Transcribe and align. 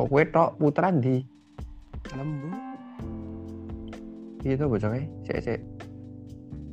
Kok 0.00 0.08
kowe 0.08 0.24
tok 0.32 0.56
puteran 0.56 0.96
di? 0.96 1.20
Lembu. 2.16 2.48
Iya 4.40 4.56
tuh 4.56 4.72
bocahnya. 4.72 5.04
Sik 5.28 5.38
sik. 5.44 5.60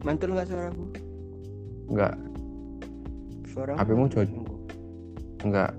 Mantul 0.07 0.32
nggak 0.32 0.48
suaraku? 0.48 0.88
Enggak, 1.91 2.16
Suara. 3.52 3.76
HP-mu 3.76 4.08
jauh. 4.08 4.48
enggak. 5.44 5.76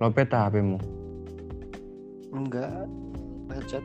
Lopet 0.00 0.32
ta 0.32 0.48
HP-mu? 0.48 0.80
Enggak. 2.32 2.88
Headset. 3.52 3.84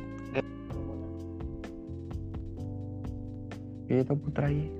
Iya 3.91 3.99
tuh 4.07 4.15
putra 4.15 4.47
iki. 4.47 4.71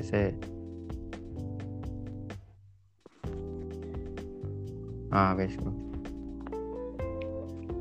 Sik 0.00 0.49
Ah, 5.10 5.34
wes. 5.34 5.54
bro. 5.58 5.74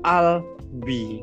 Albi. 0.01 1.21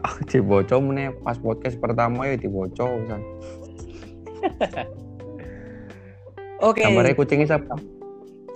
Ah, 0.00 0.16
diboco 0.26 0.80
meneh 0.80 1.12
pas 1.22 1.38
podcast 1.38 1.76
pertama 1.78 2.26
ya 2.26 2.34
diboco 2.34 2.82
pisan. 2.82 3.22
Oke. 6.60 6.84
Gambarnya 6.84 7.14
kucingnya 7.16 7.46
siapa? 7.46 7.76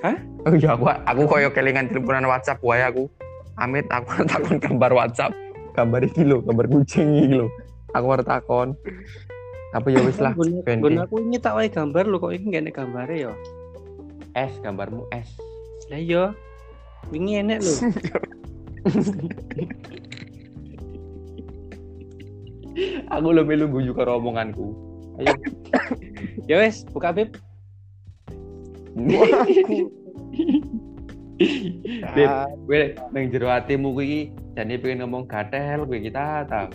Hah? 0.05 0.17
Oh 0.45 0.53
iya 0.53 0.77
aku 0.77 0.85
aku 0.89 1.23
koyo 1.25 1.49
kelingan 1.55 1.89
teleponan 1.89 2.29
WhatsApp 2.29 2.61
wae 2.61 2.85
aku. 2.85 3.09
Amit 3.57 3.89
aku 3.89 4.25
takon 4.29 4.59
gambar 4.61 4.93
WhatsApp. 4.93 5.33
Gambar 5.73 6.05
iki 6.05 6.27
lho, 6.27 6.43
gambar 6.45 6.67
kucing 6.69 7.09
iki 7.17 7.39
lho. 7.41 7.49
Aku 7.97 8.11
arep 8.13 8.27
takon. 8.27 8.75
Tapi 9.73 9.91
ya 9.91 10.01
wis 10.07 10.23
lah, 10.23 10.35
Gun 10.37 11.03
aku 11.03 11.19
ini 11.25 11.39
tak 11.41 11.59
wae 11.59 11.67
gambar 11.67 12.07
lo 12.07 12.23
kok 12.23 12.31
ini 12.31 12.47
gak 12.53 12.63
enek 12.63 12.75
gambare 12.77 13.17
ya. 13.27 13.33
Es 14.35 14.53
gambarmu 14.61 15.07
es. 15.15 15.31
Lah 15.91 15.99
iya. 15.99 16.35
Wingi 17.11 17.41
enek 17.41 17.63
lho. 17.63 17.75
Aku 23.15 23.31
lo 23.31 23.47
melu 23.47 23.71
guyu 23.71 23.95
karo 23.95 24.19
omonganku. 24.19 24.75
Ayo. 25.23 25.31
ya 26.51 26.59
wes, 26.59 26.83
buka 26.91 27.15
bib. 27.15 27.39
Beb, 32.15 32.31
gue 32.67 32.83
nang 33.15 33.27
jero 33.31 33.51
atimu 33.51 33.95
kuwi 33.95 34.31
jane 34.55 34.79
pengen 34.79 35.07
ngomong 35.07 35.27
gatel 35.27 35.87
gue 35.87 35.99
kita 36.03 36.47
ta. 36.47 36.71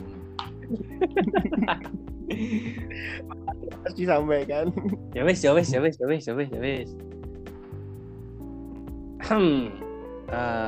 Harus 3.84 3.96
disampaikan. 4.00 4.72
Ya 5.16 5.24
wes, 5.28 5.44
ya 5.44 5.52
wes, 5.56 5.68
ya 5.72 5.80
wes, 5.84 5.96
ya 6.00 6.08
wes, 6.08 6.24
ya 6.28 6.34
wes, 6.36 6.50
ya 6.52 6.60
wes. 6.60 6.90
Eh, 9.30 9.70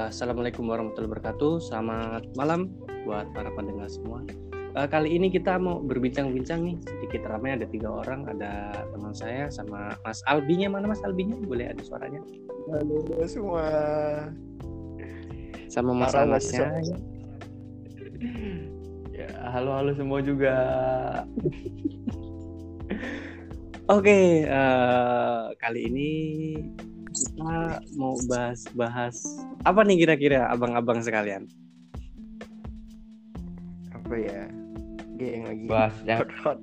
Assalamualaikum 0.05 0.69
warahmatullahi 0.69 1.09
wabarakatuh. 1.09 1.65
Selamat 1.65 2.29
malam 2.37 2.69
buat 3.09 3.33
para 3.33 3.49
pendengar 3.57 3.89
semua. 3.89 4.21
Eh, 4.53 4.85
kali 4.85 5.17
ini 5.17 5.33
kita 5.33 5.57
mau 5.57 5.81
berbincang-bincang 5.81 6.69
nih 6.69 6.77
sedikit 6.85 7.25
ramai 7.25 7.57
ada 7.57 7.65
tiga 7.65 7.89
orang 7.89 8.29
ada 8.29 8.69
teman 8.93 9.17
saya 9.17 9.49
sama 9.49 9.97
Mas 10.05 10.21
Albinya 10.29 10.69
mana 10.69 10.93
Mas 10.93 11.01
Albinya 11.01 11.41
boleh 11.41 11.73
ada 11.73 11.81
suaranya 11.81 12.21
Halo 12.69 13.01
semua. 13.25 13.65
sama 15.65 15.97
Mas. 15.97 16.13
Anasnya 16.13 16.69
Ya, 19.17 19.29
halo 19.57 19.73
halo 19.73 19.97
semua 19.97 20.21
juga. 20.21 20.53
Oke, 23.89 24.45
eh, 24.45 25.43
kali 25.57 25.89
ini 25.89 26.09
kita 27.11 27.83
mau 27.99 28.15
bahas-bahas 28.31 29.19
apa 29.67 29.81
nih 29.83 30.07
kira-kira 30.07 30.47
abang-abang 30.47 31.03
sekalian? 31.03 31.45
Apa 33.91 34.15
ya? 34.15 34.47
Geng 35.19 35.43
lagi. 35.45 35.65
Bahas 35.67 35.95
yang 36.07 36.23
Hot. 36.43 36.59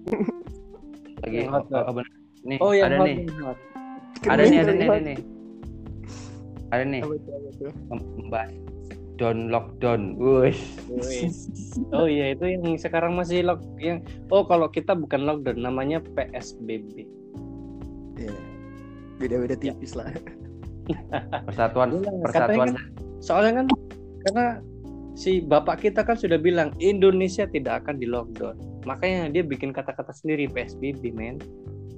lagi 1.22 1.36
Yang 1.44 1.50
hot, 1.50 1.66
hot. 1.70 1.84
apa 1.90 2.00
nih? 2.46 2.58
Oh 2.62 2.72
ya, 2.72 2.88
ada 2.88 2.96
nih. 3.04 3.16
Ada 4.26 4.42
nih, 4.46 4.58
ada 4.62 4.72
nih, 4.72 4.86
ada 4.88 5.00
nih. 5.02 5.18
Ada 6.68 6.84
nih 6.84 7.02
membahas 7.88 8.52
down 9.18 9.50
lockdown. 9.50 10.14
Wih. 10.16 10.54
Oh 11.90 12.06
iya 12.06 12.32
itu 12.32 12.44
yang 12.46 12.78
sekarang 12.78 13.18
masih 13.18 13.42
lock 13.42 13.60
yang 13.82 14.00
oh 14.30 14.46
kalau 14.46 14.70
kita 14.70 14.94
bukan 14.94 15.26
lockdown 15.26 15.58
namanya 15.58 15.98
PSBB. 16.14 17.04
Iya. 18.16 18.47
Beda-beda 19.18 19.54
tipis 19.58 19.92
lah. 19.98 20.10
Persatuan 21.48 22.00
Iya, 22.00 22.10
persatuan 22.24 22.72
katanya 22.72 22.80
Soalnya 23.20 23.52
kan 23.60 23.66
karena 24.24 24.46
si 25.18 25.42
bapak 25.42 25.82
kita 25.84 26.00
kan 26.06 26.16
sudah 26.16 26.38
bilang 26.40 26.72
Indonesia 26.78 27.44
tidak 27.50 27.84
akan 27.84 27.98
di 28.00 28.06
lockdown. 28.06 28.56
Makanya 28.86 29.28
dia 29.34 29.42
bikin 29.44 29.74
kata-kata 29.74 30.14
sendiri 30.14 30.46
PSBB, 30.48 31.12
men. 31.12 31.36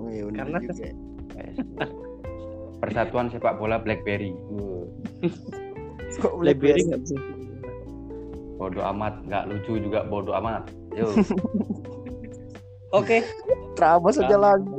Oh 0.00 0.08
iya 0.08 0.26
Karena 0.32 0.58
juga. 0.64 0.90
persatuan 2.80 3.28
sepak 3.28 3.60
bola 3.60 3.76
BlackBerry. 3.78 4.32
Kok 6.24 6.42
Blackberry 6.42 6.82
nggak 6.88 7.00
bisa. 7.06 7.16
Bodoh 8.58 8.84
amat, 8.92 9.22
nggak 9.28 9.44
lucu 9.52 9.78
juga 9.78 10.04
bodoh 10.08 10.34
amat. 10.40 10.68
Yo, 10.96 11.06
Oke, 12.98 13.22
Terabas 13.78 14.18
aja 14.18 14.34
lagi. 14.34 14.74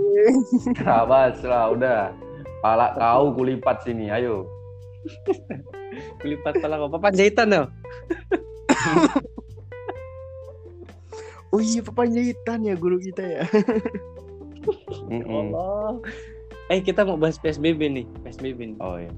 terabas 0.76 1.40
lah 1.48 1.72
udah. 1.72 2.12
Pala 2.62 2.94
kau 2.94 3.34
kulipat 3.34 3.84
sini, 3.84 4.14
ayo. 4.14 4.46
kulipat 6.22 6.62
pala 6.62 6.78
kok. 6.78 6.94
Papan 6.94 7.14
jahitan 7.18 7.48
dong. 7.50 7.70
Oh 11.52 11.60
iya 11.60 11.84
papan 11.84 12.16
jahitan 12.16 12.64
ya 12.64 12.80
guru 12.80 12.96
kita 12.96 13.20
ya. 13.20 13.44
Allah. 15.28 16.00
Eh 16.72 16.80
kita 16.80 17.04
mau 17.04 17.20
bahas 17.20 17.36
PSBB 17.36 17.92
nih, 17.92 18.06
PSBB 18.24 18.72
nih. 18.72 18.78
Oh 18.80 18.96
iya. 18.96 19.12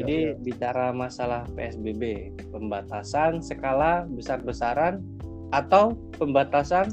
Jadi 0.00 0.16
bicara 0.40 0.88
masalah 0.96 1.44
PSBB, 1.52 2.32
pembatasan 2.48 3.44
skala 3.44 4.08
besar-besaran 4.08 5.04
atau 5.52 5.92
pembatasan 6.16 6.88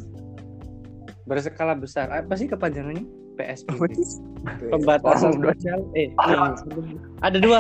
berskala 1.24 1.80
besar. 1.80 2.12
Apa 2.12 2.36
sih 2.36 2.52
kepanjangannya? 2.52 3.08
PSBB. 3.36 3.92
Pembatasan 4.72 5.40
Oh, 5.40 5.52
sosial. 5.54 5.80
Eh, 5.96 6.10
nih, 6.12 6.38
ada 7.24 7.38
dua. 7.40 7.60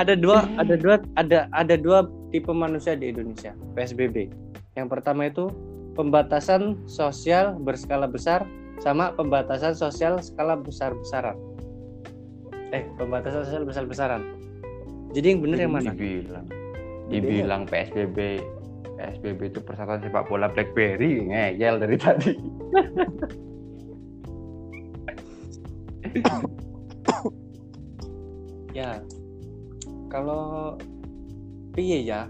ada 0.00 0.14
dua, 0.16 0.38
ada 0.56 0.74
dua, 0.78 0.94
ada 1.18 1.38
ada 1.52 1.74
dua 1.76 2.08
tipe 2.32 2.50
manusia 2.50 2.96
di 2.96 3.12
Indonesia. 3.12 3.52
PSBB. 3.76 4.30
Yang 4.78 4.88
pertama 4.88 5.28
itu 5.28 5.50
pembatasan 5.98 6.78
sosial 6.86 7.58
berskala 7.60 8.06
besar 8.06 8.46
sama 8.80 9.12
pembatasan 9.12 9.76
sosial 9.76 10.22
skala 10.24 10.56
besar-besaran. 10.56 11.36
Eh, 12.70 12.86
pembatasan 12.96 13.44
sosial 13.44 13.64
besar-besaran. 13.66 14.22
Jadi 15.10 15.26
yang 15.36 15.40
benar 15.42 15.58
yang 15.58 15.74
mana? 15.74 15.90
Dibilang, 15.90 16.46
dibilang 17.10 17.62
PSBB, 17.66 18.38
PSBB 19.00 19.56
itu 19.56 19.64
persatuan 19.64 20.04
sepak 20.04 20.28
bola 20.28 20.52
BlackBerry 20.52 21.24
ngeyel 21.24 21.80
dari 21.80 21.96
tadi. 21.96 22.36
Ya. 28.76 29.00
Kalau 30.12 30.76
piye 31.72 32.04
ya? 32.04 32.28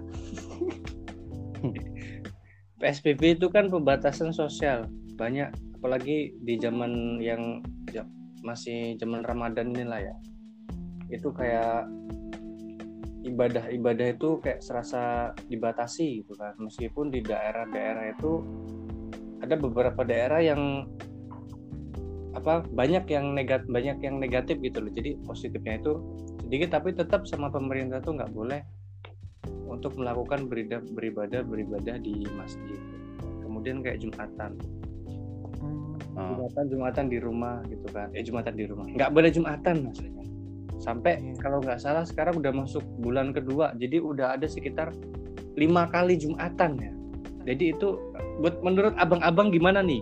PSBB 2.79 3.41
itu 3.41 3.51
kan 3.51 3.67
pembatasan 3.67 4.31
sosial. 4.31 4.87
Banyak 5.19 5.51
apalagi 5.81 6.39
di 6.47 6.55
zaman 6.61 7.19
yang 7.19 7.67
ya, 7.91 8.07
masih 8.47 8.95
zaman 9.03 9.27
Ramadan 9.27 9.75
inilah 9.75 10.01
ya. 10.07 10.15
Itu 11.11 11.35
kayak 11.35 11.91
ibadah-ibadah 13.25 14.17
itu 14.17 14.41
kayak 14.41 14.65
serasa 14.65 15.33
dibatasi 15.49 16.25
gitu 16.25 16.37
kan. 16.37 16.57
Meskipun 16.57 17.13
di 17.13 17.21
daerah-daerah 17.21 18.17
itu 18.17 18.41
ada 19.41 19.55
beberapa 19.57 20.05
daerah 20.05 20.41
yang 20.41 20.89
apa 22.31 22.63
banyak 22.71 23.11
yang 23.11 23.35
negatif 23.35 23.67
banyak 23.69 23.99
yang 24.01 24.17
negatif 24.17 24.57
gitu 24.63 24.79
loh. 24.81 24.93
Jadi 24.93 25.21
positifnya 25.25 25.81
itu 25.81 25.93
sedikit 26.47 26.81
tapi 26.81 26.97
tetap 26.97 27.29
sama 27.29 27.53
pemerintah 27.53 28.01
tuh 28.01 28.17
nggak 28.17 28.33
boleh 28.33 28.61
untuk 29.71 29.95
melakukan 30.01 30.51
beribadah 30.51 30.83
beribadah 30.95 31.41
beribadah 31.45 31.97
di 32.01 32.25
masjid. 32.35 32.81
Kemudian 33.45 33.85
kayak 33.85 34.01
jumatan. 34.01 34.57
Oh. 36.11 36.37
jumatan 36.37 36.65
jumatan 36.67 37.05
di 37.07 37.19
rumah 37.23 37.63
gitu 37.71 37.87
kan. 37.93 38.09
Eh 38.17 38.25
jumatan 38.25 38.55
di 38.57 38.65
rumah. 38.67 38.85
Nggak 38.89 39.11
boleh 39.13 39.31
jumatan 39.31 39.77
maksudnya 39.87 40.21
sampai 40.81 41.21
Iya. 41.21 41.37
kalau 41.39 41.61
nggak 41.61 41.79
salah 41.79 42.03
sekarang 42.03 42.41
udah 42.41 42.51
masuk 42.51 42.83
bulan 42.99 43.31
kedua 43.31 43.77
jadi 43.77 44.01
udah 44.01 44.35
ada 44.41 44.49
sekitar 44.49 44.91
lima 45.55 45.87
kali 45.93 46.17
jumatan 46.17 46.81
ya 46.81 46.93
jadi 47.45 47.77
itu 47.77 48.01
buat 48.41 48.65
menurut 48.65 48.97
abang-abang 48.97 49.53
gimana 49.53 49.85
nih 49.85 50.01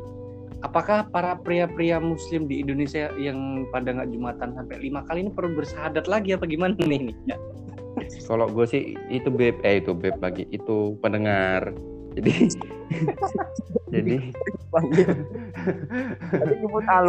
apakah 0.63 1.07
para 1.11 1.39
pria-pria 1.39 2.03
muslim 2.03 2.51
di 2.51 2.63
Indonesia 2.63 3.11
yang 3.15 3.67
pada 3.71 3.95
nggak 3.95 4.11
jumatan 4.11 4.55
sampai 4.55 4.77
lima 4.83 5.07
kali 5.07 5.27
ini 5.27 5.31
perlu 5.31 5.55
bersahadat 5.55 6.11
lagi 6.11 6.35
apa 6.35 6.47
gimana 6.51 6.75
nih. 6.83 7.15
Kalau 8.31 8.47
gue 8.47 8.67
sih 8.67 8.95
itu 9.11 9.27
beb, 9.27 9.59
eh 9.67 9.83
itu 9.83 9.91
beb 9.91 10.23
lagi, 10.23 10.47
itu 10.55 10.95
pendengar. 11.03 11.75
Jadi 12.15 12.31
jadi. 13.95 14.15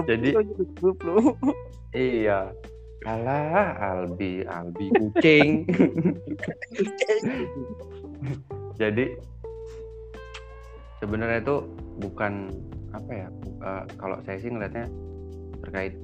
Jadi- 0.06 0.34
lu. 1.06 1.18
iya. 1.94 2.50
Alah, 3.08 3.80
Albi, 3.80 4.44
Albi 4.44 4.92
kucing. 4.92 5.64
Jadi 8.82 9.06
sebenarnya 11.00 11.40
itu 11.40 11.58
bukan 12.04 12.52
apa 12.92 13.12
ya? 13.12 13.28
eh, 13.64 13.84
kalau 13.96 14.18
saya 14.28 14.38
sih 14.44 14.52
ngelihatnya 14.52 14.88
terkait 15.64 15.96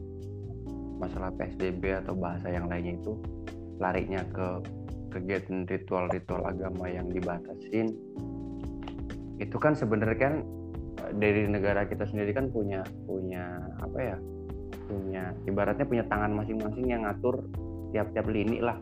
masalah 1.00 1.32
PSBB 1.36 2.04
atau 2.06 2.16
bahasa 2.16 2.48
yang 2.48 2.72
lainnya 2.72 2.96
itu 2.96 3.20
larinya 3.80 4.24
ke 4.32 4.48
kegiatan 5.12 5.68
ritual-ritual 5.68 6.44
agama 6.48 6.88
yang 6.88 7.08
dibatasin 7.12 7.92
itu 9.40 9.58
kan 9.60 9.76
sebenarnya 9.76 10.20
kan 10.20 10.34
eh, 11.04 11.12
dari 11.20 11.48
negara 11.52 11.84
kita 11.88 12.08
sendiri 12.08 12.32
kan 12.32 12.48
punya 12.52 12.84
punya 13.04 13.60
apa 13.84 14.00
ya 14.00 14.18
punya 14.86 15.34
ibaratnya 15.44 15.86
punya 15.86 16.04
tangan 16.06 16.32
masing-masing 16.34 16.86
yang 16.88 17.04
ngatur 17.04 17.46
tiap-tiap 17.90 18.26
lini 18.28 18.60
lah 18.60 18.78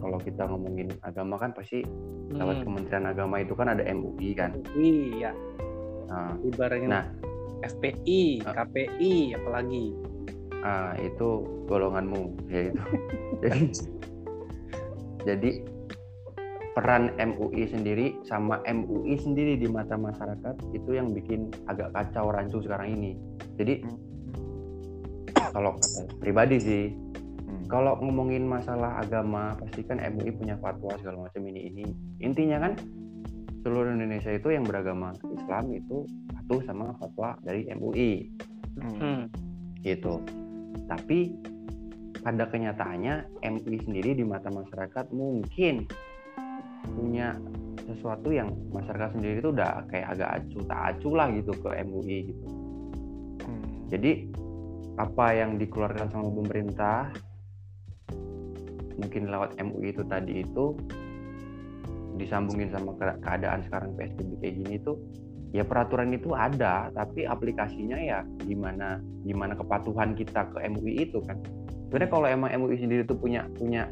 kalau 0.00 0.16
kita 0.16 0.48
ngomongin 0.48 0.88
agama 1.00 1.36
kan 1.36 1.52
pasti 1.52 1.84
lewat 2.30 2.62
Hmm. 2.62 2.64
Kementerian 2.64 3.04
Agama 3.04 3.36
itu 3.38 3.52
kan 3.52 3.68
ada 3.68 3.82
MUI 3.84 4.32
kan 4.32 4.54
Iya, 4.72 5.34
nah, 6.06 6.32
ibaratnya 6.40 6.88
Nah. 6.88 7.04
FPI, 7.60 8.40
Ah. 8.40 8.56
KPI, 8.56 9.36
apalagi. 9.36 9.92
ah, 10.60 10.96
itu 10.96 11.28
golonganmu 11.66 12.48
ya 12.48 12.68
itu 12.68 12.82
jadi 13.44 13.64
jadi 15.22 15.50
peran 16.72 17.12
MUI 17.16 17.64
sendiri 17.66 18.16
sama 18.22 18.62
MUI 18.64 19.18
sendiri 19.18 19.56
di 19.56 19.68
mata 19.68 19.96
masyarakat 19.96 20.56
itu 20.72 20.90
yang 20.92 21.12
bikin 21.12 21.48
agak 21.66 21.92
kacau 21.92 22.30
rancu 22.30 22.60
sekarang 22.60 22.94
ini 22.94 23.12
jadi 23.56 23.84
kalau 25.50 25.76
kata 25.76 26.00
pribadi 26.18 26.56
sih 26.58 26.84
Hmm. 27.40 27.66
kalau 27.66 27.98
ngomongin 27.98 28.46
masalah 28.46 29.02
agama 29.02 29.58
pasti 29.58 29.82
kan 29.82 29.98
MUI 29.98 30.30
punya 30.38 30.54
fatwa 30.62 30.94
segala 31.02 31.26
macam 31.26 31.42
ini 31.50 31.66
ini 31.66 31.84
intinya 32.22 32.62
kan 32.62 32.78
seluruh 33.60 33.90
Indonesia 33.90 34.30
itu 34.30 34.54
yang 34.54 34.62
beragama 34.62 35.10
Islam 35.34 35.74
itu 35.74 36.06
patuh 36.30 36.62
sama 36.62 36.94
fatwa 36.96 37.34
dari 37.42 37.66
MUI 37.74 38.30
Hmm. 38.78 38.94
Hmm. 39.02 39.22
gitu 39.82 40.22
tapi 40.86 41.34
pada 42.22 42.46
kenyataannya 42.46 43.42
MUI 43.42 43.78
sendiri 43.82 44.14
di 44.14 44.22
mata 44.22 44.46
masyarakat 44.46 45.10
mungkin 45.10 45.90
punya 46.94 47.34
sesuatu 47.82 48.30
yang 48.30 48.54
masyarakat 48.70 49.18
sendiri 49.18 49.42
itu 49.42 49.50
udah 49.50 49.82
kayak 49.90 50.14
agak 50.14 50.38
acuh 50.38 50.62
tak 50.70 50.80
acuh 50.94 51.12
lah 51.18 51.26
gitu 51.34 51.50
ke 51.58 51.68
MUI 51.82 52.18
gitu 52.30 52.46
Hmm. 53.42 53.90
jadi 53.90 54.30
apa 55.00 55.26
yang 55.32 55.56
dikeluarkan 55.56 56.12
sama 56.12 56.28
pemerintah 56.28 57.08
mungkin 59.00 59.32
lewat 59.32 59.56
MUI 59.56 59.96
itu 59.96 60.04
tadi 60.04 60.44
itu 60.44 60.76
disambungin 62.20 62.68
sama 62.68 62.92
ke- 63.00 63.16
keadaan 63.24 63.64
sekarang 63.64 63.96
PSBB 63.96 64.30
kayak 64.44 64.54
gini 64.60 64.76
tuh 64.84 65.00
ya 65.56 65.64
peraturan 65.64 66.12
itu 66.12 66.36
ada 66.36 66.92
tapi 66.92 67.24
aplikasinya 67.24 67.96
ya 67.96 68.20
gimana 68.44 69.00
gimana 69.24 69.56
kepatuhan 69.56 70.12
kita 70.12 70.46
ke 70.52 70.58
MUI 70.68 71.10
itu 71.10 71.18
kan. 71.24 71.40
Sebenarnya 71.88 72.10
kalau 72.12 72.26
emang 72.28 72.50
MUI 72.60 72.76
sendiri 72.78 73.02
tuh 73.08 73.16
punya 73.18 73.48
punya 73.56 73.88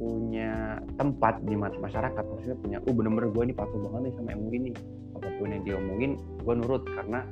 punya 0.00 0.80
tempat 0.96 1.44
di 1.44 1.54
masyarakat 1.56 2.24
maksudnya 2.24 2.56
punya 2.60 2.78
oh 2.88 2.92
bener-bener 2.92 3.28
gue 3.32 3.42
ini 3.52 3.54
patuh 3.56 3.78
banget 3.88 4.10
nih 4.10 4.12
sama 4.16 4.28
MUI 4.36 4.58
nih 4.68 4.74
apa 5.16 5.28
pun 5.38 5.48
yang 5.48 5.62
diomongin 5.64 6.12
gue 6.18 6.54
nurut. 6.56 6.82
Karena 6.92 7.24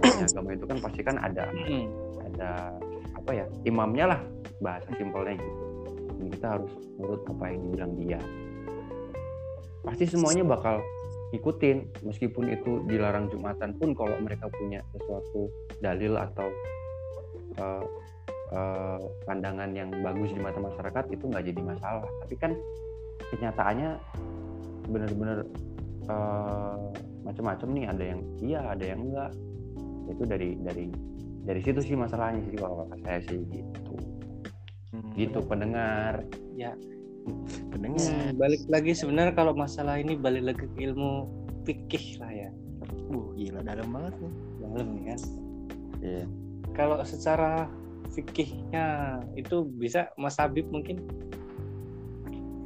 agama 0.00 0.56
itu 0.56 0.64
kan 0.64 0.78
pasti 0.80 1.00
kan 1.04 1.16
ada. 1.20 1.52
Hmm. 1.52 1.88
Ada 2.40 2.72
apa 3.20 3.30
ya 3.36 3.44
imamnya 3.68 4.16
lah 4.16 4.20
bahasa 4.64 4.88
simpelnya 4.96 5.36
gitu. 5.36 5.62
Kita 6.32 6.56
harus 6.56 6.72
nurut 6.96 7.20
apa 7.28 7.44
yang 7.52 7.60
dibilang 7.68 7.92
dia. 8.00 8.20
Pasti 9.84 10.08
semuanya 10.08 10.48
bakal 10.48 10.80
ikutin 11.36 11.84
meskipun 12.00 12.48
itu 12.48 12.80
dilarang 12.88 13.28
jumatan 13.28 13.76
pun 13.76 13.92
kalau 13.92 14.16
mereka 14.24 14.48
punya 14.48 14.80
sesuatu 14.96 15.52
dalil 15.84 16.16
atau 16.16 16.48
eh, 17.60 17.84
eh, 18.56 19.00
pandangan 19.28 19.68
yang 19.76 19.92
bagus 20.00 20.32
di 20.32 20.40
mata 20.40 20.56
masyarakat 20.56 21.04
itu 21.12 21.24
nggak 21.28 21.44
jadi 21.44 21.60
masalah. 21.60 22.08
Tapi 22.24 22.34
kan 22.40 22.52
kenyataannya 23.36 23.90
benar-benar 24.88 25.38
eh, 26.08 26.84
macam-macam 27.20 27.68
nih 27.76 27.84
ada 27.84 28.04
yang 28.04 28.20
iya 28.40 28.60
ada 28.64 28.84
yang 28.84 29.00
enggak 29.12 29.30
itu 30.10 30.22
dari 30.26 30.58
dari 30.58 31.09
dari 31.42 31.60
situ 31.60 31.80
sih 31.80 31.94
masalahnya 31.94 32.44
sih 32.44 32.54
kalau 32.54 32.84
kata 32.84 32.96
saya 33.00 33.20
sih 33.24 33.40
gitu 33.46 33.94
Hmm. 34.90 35.14
gitu 35.14 35.38
pendengar 35.40 36.26
Pendengar. 37.70 38.02
Hmm, 38.02 38.34
balik 38.34 38.66
lagi 38.66 38.90
sebenarnya 38.90 39.32
kalau 39.32 39.52
masalah 39.52 39.96
ini 39.96 40.18
balik 40.18 40.42
lagi 40.42 40.66
ke 40.66 40.78
ilmu 40.82 41.30
fikih 41.62 42.18
lah 42.18 42.32
ya 42.32 42.50
Uh, 43.06 43.30
gila 43.34 43.60
dalam 43.60 43.86
banget 43.88 44.14
nih. 44.16 44.32
dalam 44.60 44.86
nih 44.92 45.02
kan 45.04 45.20
Iya. 46.00 46.24
kalau 46.72 46.96
secara 47.02 47.66
fikihnya 48.08 48.86
itu 49.34 49.62
bisa 49.68 50.10
Mas 50.16 50.34
Habib 50.34 50.66
mungkin 50.66 51.02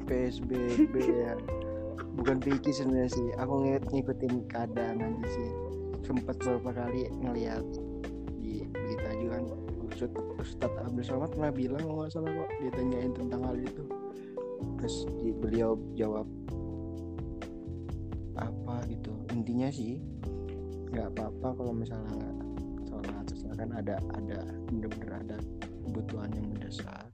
PSBB 0.05 0.95
ya. 0.97 1.35
Bukan 2.15 2.39
pikir 2.39 2.71
sebenarnya 2.71 3.11
sih. 3.11 3.27
Aku 3.37 3.65
ng- 3.65 3.85
ngikutin 3.87 4.47
keadaan 4.47 4.97
aja 4.99 5.27
sih. 5.27 5.49
Sempat 6.03 6.37
beberapa 6.39 6.71
kali 6.79 7.09
ngeliat 7.19 7.65
berita 8.63 9.11
juga 9.19 9.33
kan 9.41 9.45
Ustadz, 9.85 10.21
Ustadz 10.39 10.81
Abdul 10.87 11.05
Somad 11.07 11.31
pernah 11.35 11.53
bilang 11.55 11.83
nggak 11.87 12.11
salah 12.11 12.31
kok 12.31 12.51
ditanyain 12.63 13.13
tentang 13.15 13.41
hal 13.47 13.57
itu. 13.59 13.85
Terus 14.81 14.97
beliau 15.43 15.79
jawab 15.95 16.27
apa 18.35 18.77
gitu? 18.91 19.13
Intinya 19.35 19.69
sih 19.71 20.03
nggak 20.91 21.15
apa-apa 21.15 21.49
kalau 21.59 21.73
misalnya 21.75 22.11
nggak 22.11 22.35
sholat. 22.91 23.27
Kan 23.55 23.71
ada 23.71 23.97
ada 24.19 24.39
bener-bener 24.67 25.11
ada 25.15 25.37
kebutuhan 25.87 26.31
yang 26.35 26.47
mendesak. 26.51 27.07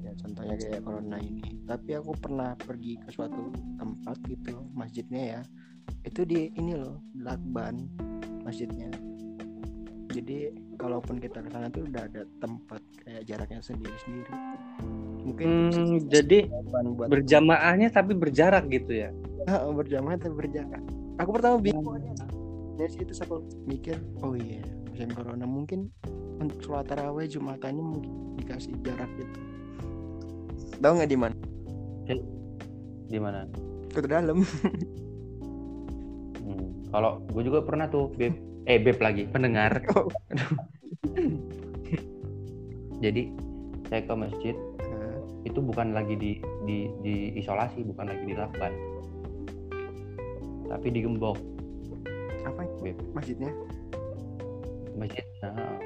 Ya 0.00 0.16
contohnya 0.16 0.56
kayak 0.56 0.80
corona 0.84 1.20
ini. 1.20 1.44
Tapi 1.68 2.00
aku 2.00 2.16
pernah 2.16 2.56
pergi 2.56 2.96
ke 2.96 3.12
suatu 3.12 3.52
tempat 3.76 4.16
gitu 4.24 4.56
masjidnya 4.72 5.22
ya. 5.36 5.40
Itu 6.00 6.24
di 6.24 6.48
ini 6.56 6.80
loh 6.80 7.04
lakban 7.20 7.92
masjidnya 8.40 9.09
jadi 10.10 10.50
kalaupun 10.74 11.22
kita 11.22 11.38
ke 11.40 11.48
sana 11.54 11.70
tuh 11.70 11.86
udah 11.86 12.02
ada 12.10 12.22
tempat 12.42 12.82
kayak 13.06 13.22
jaraknya 13.26 13.60
sendiri 13.62 13.96
sendiri 14.02 14.32
mungkin 15.22 15.48
Hmm, 15.70 15.96
jadi 16.10 16.50
buat 16.96 17.06
berjamaahnya 17.12 17.92
tapi 17.92 18.16
berjarak 18.16 18.66
gitu 18.72 19.06
ya? 19.06 19.10
Ah, 19.46 19.68
berjamaah 19.68 20.16
tapi 20.16 20.32
berjarak. 20.32 20.82
Aku 21.20 21.30
pertama 21.36 21.60
bingung 21.60 21.92
aja 21.92 22.10
dari 22.80 22.92
situ 22.96 23.12
aku 23.20 23.44
mikir 23.68 24.00
oh 24.24 24.32
iya 24.32 24.64
musim 24.88 25.12
corona 25.12 25.44
mungkin 25.44 25.92
untuk 26.40 26.64
sholat 26.64 26.88
taraweh 26.88 27.28
jumatannya 27.28 27.84
mungkin 27.84 28.12
dikasih 28.40 28.72
jarak 28.80 29.08
gitu. 29.20 29.38
Tahu 30.80 30.92
nggak 30.96 31.10
di 31.12 31.18
mana? 31.20 31.36
Di 33.10 33.18
mana? 33.20 33.44
Ke 33.92 34.00
dalam. 34.08 34.40
Hmm, 36.40 36.88
kalau 36.88 37.20
gue 37.30 37.46
juga 37.46 37.60
pernah 37.62 37.86
tuh 37.86 38.08
beb 38.16 38.32
eh 38.68 38.78
beb 38.80 38.98
lagi 39.00 39.24
pendengar. 39.30 39.72
Oh. 39.96 40.08
jadi 43.04 43.32
saya 43.88 44.04
ke 44.04 44.14
masjid. 44.14 44.54
Nah, 44.84 45.16
itu 45.48 45.58
bukan 45.58 45.96
lagi 45.96 46.14
di 46.14 46.32
di 46.68 46.86
di 47.02 47.14
isolasi 47.40 47.82
bukan 47.82 48.12
lagi 48.12 48.24
di 48.28 48.34
lakban. 48.36 48.72
Tapi 50.70 50.86
digembok 50.92 51.40
apa 52.46 52.62
Beb. 52.80 52.96
masjidnya? 53.16 53.50
Masjid 54.94 55.24
nah, 55.42 55.80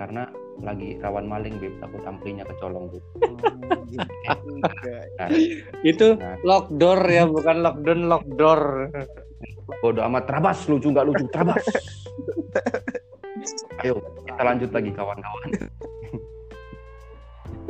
karena 0.00 0.22
lagi 0.64 0.96
rawan 1.04 1.28
maling 1.28 1.60
beb. 1.60 1.74
Takut 1.82 2.00
amplinya 2.08 2.46
kecolong 2.48 2.88
beb. 2.88 3.04
Oh, 3.22 3.82
gitu. 3.90 4.08
Enggak. 4.48 5.04
Nah, 5.20 5.28
itu 5.84 6.16
Nah. 6.16 6.36
lockdoor 6.44 7.00
ya 7.08 7.24
bukan 7.28 7.56
lockdown 7.64 8.00
lockdoor 8.08 8.62
bodo 9.82 10.00
amat 10.06 10.24
terabas 10.28 10.68
lucu 10.68 10.90
nggak 10.90 11.06
lucu 11.06 11.24
terabas 11.30 11.62
ayo 13.84 14.00
kita 14.24 14.42
lanjut 14.42 14.70
lagi 14.72 14.90
kawan-kawan 14.94 15.50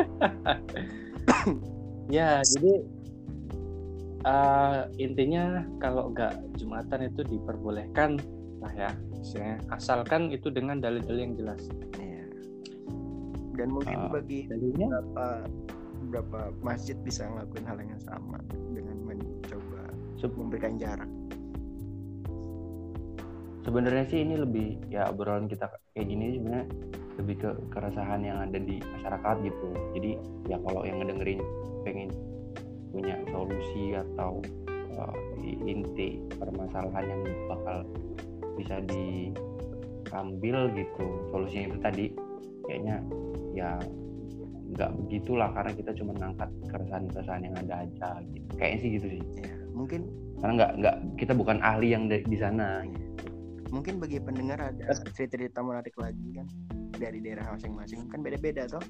ya 2.17 2.41
jadi 2.45 2.73
eh, 4.27 4.81
intinya 5.03 5.45
kalau 5.83 6.11
nggak 6.15 6.35
jumatan 6.57 7.11
itu 7.11 7.21
diperbolehkan 7.27 8.19
lah 8.63 8.73
ya 8.73 8.91
istilahnya. 9.21 9.59
asalkan 9.75 10.33
itu 10.33 10.49
dengan 10.49 10.81
dalil-dalil 10.81 11.21
yang 11.21 11.35
jelas 11.37 11.61
Iya. 11.99 12.25
Dan 13.57 13.69
mungkin 13.73 13.97
Ah. 13.97 14.13
bagi 14.13 14.45
dalilnya 14.49 14.89
beberapa 14.93 15.27
beberapa 16.07 16.41
masjid 16.63 16.95
bisa 17.03 17.27
ngelakuin 17.27 17.67
hal 17.67 17.79
yang 17.83 18.03
sama 18.05 18.39
dengan 18.71 18.97
mencoba 19.03 19.83
memberikan 20.37 20.79
jarak. 20.79 21.09
Sebenarnya 23.67 24.07
sih 24.07 24.23
ini 24.23 24.39
lebih 24.39 24.79
ya 24.87 25.11
obrolan 25.11 25.51
kita 25.51 25.67
kayak 25.93 26.07
gini 26.07 26.39
sebenarnya 26.39 26.67
lebih 27.19 27.37
ke 27.43 27.51
keresahan 27.75 28.23
yang 28.23 28.39
ada 28.39 28.59
di 28.63 28.79
masyarakat 28.79 29.35
gitu. 29.43 29.69
Jadi 29.99 30.11
ya 30.47 30.57
kalau 30.63 30.87
yang 30.87 31.03
ngedengerin 31.03 31.43
pengen 31.83 32.09
punya 32.95 33.19
solusi 33.35 33.99
atau 33.99 34.39
uh, 34.95 35.17
inti 35.43 36.23
permasalahan 36.39 37.05
yang 37.11 37.23
bakal 37.51 37.83
bisa 38.57 38.81
diambil 38.87 40.71
gitu 40.73 41.07
solusinya 41.35 41.67
itu 41.75 41.79
tadi 41.83 42.05
kayaknya 42.65 42.97
ya 43.53 43.77
nggak 44.67 44.91
begitulah 45.05 45.51
karena 45.55 45.73
kita 45.73 45.91
cuma 45.95 46.13
ngangkat 46.19 46.51
keresahan-keresahan 46.71 47.43
yang 47.43 47.57
ada 47.67 47.75
aja 47.83 48.09
gitu. 48.31 48.51
Kayaknya 48.55 48.79
sih 48.79 48.91
gitu 48.99 49.07
sih. 49.19 49.23
Ya, 49.43 49.55
mungkin 49.75 50.01
karena 50.39 50.53
nggak 50.63 50.73
nggak 50.79 50.97
kita 51.17 51.33
bukan 51.33 51.59
ahli 51.65 51.97
yang 51.97 52.07
di, 52.07 52.21
di 52.27 52.37
sana 52.39 52.85
mungkin 53.71 53.99
bagi 53.99 54.19
pendengar 54.23 54.59
ada 54.73 54.95
cerita-cerita 55.15 55.63
menarik 55.63 55.95
lagi 55.99 56.37
kan? 56.37 56.47
Dari 56.97 57.19
daerah 57.21 57.53
masing-masing. 57.55 58.09
Kan 58.09 58.21
beda-beda 58.23 58.67
toh. 58.71 58.83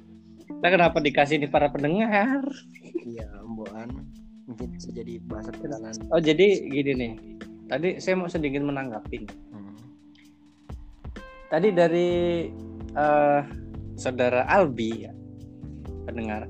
kita 0.46 0.68
kenapa 0.70 1.02
dikasih 1.02 1.42
di 1.42 1.48
para 1.50 1.66
pendengar? 1.66 2.46
Iya, 3.02 3.26
Mboan 3.42 3.90
mungkin 4.46 4.78
bisa 4.78 4.94
jadi 4.94 5.18
bahasa 5.26 5.50
perjalanan. 5.50 5.98
oh 6.14 6.22
jadi 6.22 6.46
gini 6.70 6.92
nih. 6.94 7.12
Tadi 7.66 7.88
saya 7.98 8.14
mau 8.14 8.30
sedikit 8.30 8.62
menanggapi. 8.62 9.26
Hmm. 9.50 9.74
tadi 11.50 11.68
dari 11.74 12.10
eh, 12.94 13.40
saudara 13.98 14.46
Albi 14.46 14.90
ya 15.02 15.12
pendengar. 16.06 16.46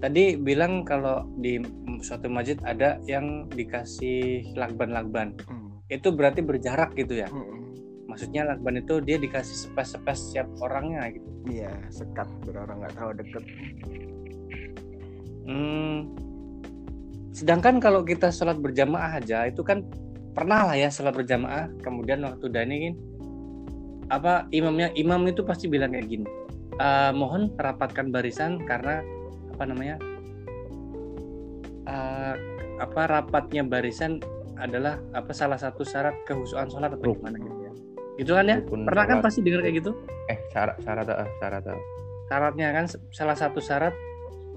Tadi 0.00 0.36
bilang 0.40 0.84
kalau 0.88 1.28
di 1.40 1.60
suatu 2.00 2.28
masjid 2.28 2.56
ada 2.64 3.00
yang 3.08 3.48
dikasih 3.52 4.52
lakban-lakban 4.56 5.36
Hmm. 5.44 5.63
Itu 5.88 6.08
berarti 6.10 6.40
berjarak 6.40 6.96
gitu 6.96 7.18
ya 7.18 7.28
Hmm. 7.28 7.72
maksudnya 8.08 8.46
lakban 8.46 8.78
itu 8.78 9.00
dia 9.00 9.16
dikasih 9.16 9.68
spes-spes 9.68 10.30
setiap 10.30 10.48
orangnya 10.60 11.08
gitu 11.10 11.28
Iya, 11.44 11.72
sekat 11.92 12.24
biar 12.40 12.64
orang 12.64 12.80
nggak 12.80 12.94
tahu 12.96 13.10
deket. 13.20 13.44
Hmm, 15.44 16.08
sedangkan 17.36 17.76
kalau 17.76 18.00
kita 18.00 18.32
sholat 18.32 18.56
berjamaah 18.56 19.20
aja 19.20 19.44
itu 19.44 19.60
kan 19.60 19.84
pernah 20.32 20.72
lah 20.72 20.76
ya 20.78 20.88
sholat 20.88 21.12
berjamaah 21.12 21.68
kemudian 21.84 22.24
waktu 22.24 22.48
Dani 22.48 22.96
apa 24.08 24.48
imamnya 24.56 24.88
imam 24.96 25.20
itu 25.28 25.44
pasti 25.44 25.68
bilang 25.68 25.92
kayak 25.92 26.08
gini 26.08 26.24
"Eh, 26.80 27.12
mohon 27.12 27.52
rapatkan 27.60 28.08
barisan 28.08 28.56
karena 28.64 29.04
apa 29.52 29.64
namanya 29.68 29.96
eh, 31.84 32.34
apa 32.80 33.00
rapatnya 33.04 33.62
barisan 33.68 34.16
adalah 34.60 35.00
apa 35.12 35.32
salah 35.34 35.58
satu 35.58 35.82
syarat 35.82 36.14
kehusuan 36.24 36.70
sholat 36.70 36.94
atau 36.94 37.12
Rukun. 37.12 37.26
gimana 37.26 37.36
gitu 37.42 37.58
ya 37.60 37.72
gitu 38.14 38.30
kan 38.36 38.44
ya 38.46 38.56
Rukun 38.62 38.80
pernah 38.86 39.04
kan 39.08 39.18
pasti 39.20 39.40
dengar 39.42 39.60
kayak 39.66 39.76
gitu 39.82 39.90
eh 40.30 40.38
syarat 40.54 40.76
syarat 40.82 41.06
eh, 41.10 41.28
syarat 41.42 41.62
eh. 41.68 41.82
syaratnya 42.30 42.68
kan 42.72 42.84
salah 43.10 43.36
satu 43.36 43.58
syarat 43.58 43.94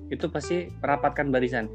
itu 0.08 0.32
pasti 0.32 0.72
merapatkan 0.80 1.27
barisan. 1.27 1.68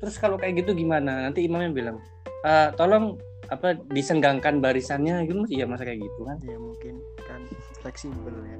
Terus 0.00 0.16
kalau 0.16 0.40
kayak 0.40 0.64
gitu 0.64 0.72
gimana? 0.72 1.28
Nanti 1.28 1.44
imamnya 1.44 1.68
bilang, 1.68 1.96
"Eh, 2.40 2.72
tolong 2.80 3.20
apa 3.52 3.76
disenggangkan 3.92 4.64
barisannya 4.64 5.28
gitu 5.28 5.44
iya 5.52 5.68
masa 5.68 5.84
kayak 5.84 6.00
gitu 6.00 6.24
kan? 6.24 6.40
Ya 6.48 6.56
mungkin 6.56 6.96
kan 7.28 7.44
fleksibel 7.84 8.32
ya. 8.40 8.56